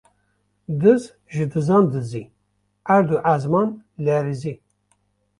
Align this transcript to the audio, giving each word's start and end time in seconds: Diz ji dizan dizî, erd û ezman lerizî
Diz 0.81 1.03
ji 1.33 1.43
dizan 1.53 1.85
dizî, 1.93 2.23
erd 2.95 3.09
û 3.15 3.17
ezman 3.33 3.69
lerizî 4.05 4.55